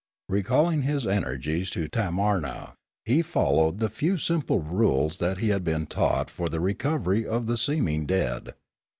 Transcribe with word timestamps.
Recalling 0.29 0.81
his 0.81 1.05
energies 1.05 1.69
to 1.69 1.87
Tamarna, 1.87 2.73
he 3.05 3.21
followed 3.21 3.77
the 3.77 3.87
few 3.87 4.17
simple 4.17 4.59
rules 4.59 5.17
that 5.17 5.37
he 5.37 5.49
had 5.49 5.63
been 5.63 5.85
taught 5.85 6.27
for 6.27 6.49
the 6.49 6.57
recovefy 6.57 7.23
of 7.23 7.45
the 7.45 7.55
seeming 7.55 8.07
dead. 8.07 8.55